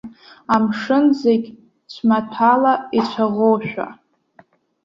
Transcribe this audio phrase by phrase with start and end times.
[0.55, 1.47] Амшын зегь
[1.91, 3.87] цәмаҭәала ицәаӷәоушәа.